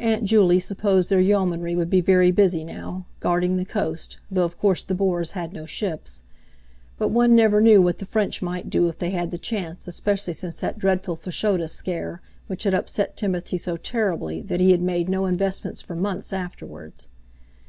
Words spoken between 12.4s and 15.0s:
which had upset Timothy so terribly that he had